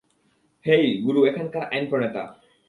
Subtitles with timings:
[0.65, 2.23] হেই, গুরু এখানকার আইন প্রণেতা।